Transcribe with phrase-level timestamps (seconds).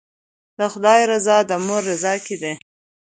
[0.57, 2.53] د خدای رضا د مور رضا کې ده.